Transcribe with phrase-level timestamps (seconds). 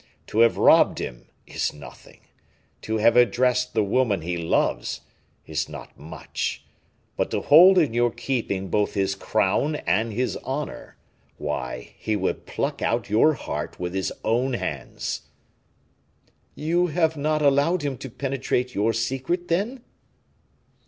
[0.25, 2.21] To have robbed him, is nothing;
[2.81, 5.01] to have addressed the woman he loves,
[5.45, 6.63] is not much;
[7.15, 10.97] but to hold in your keeping both his crown and his honor,
[11.37, 15.29] why, he would pluck out your heart with his own hands."
[16.55, 19.83] "You have not allowed him to penetrate your secret, then?"